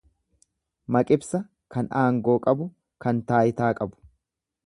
Maqibsa 0.95 1.41
kan 1.75 1.91
aangoo 2.01 2.39
qabu, 2.47 2.67
kan 3.05 3.23
taayitaa 3.33 3.71
qabu. 3.83 4.05